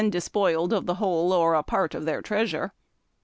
despoiled 0.09 0.73
of 0.73 0.87
the 0.87 0.95
whole 0.95 1.31
or 1.31 1.53
a 1.53 1.61
part 1.61 1.93
of 1.93 2.05
their 2.05 2.23
treasure. 2.23 2.73